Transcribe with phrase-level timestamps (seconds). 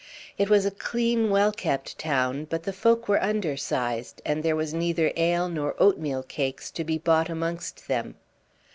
[0.35, 4.73] It was a clean, well kept town, but the folk were undersized, and there was
[4.73, 8.15] neither ale nor oatmeal cakes to be bought amongst them.